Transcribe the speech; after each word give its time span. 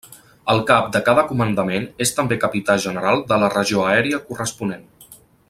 El 0.51 0.61
cap 0.69 0.87
de 0.95 1.01
cada 1.09 1.23
comandament 1.31 1.85
és 2.05 2.13
també 2.21 2.39
capità 2.45 2.77
general 2.87 3.23
de 3.33 3.39
la 3.45 3.51
regió 3.57 3.85
aèria 3.93 4.23
corresponent. 4.31 4.87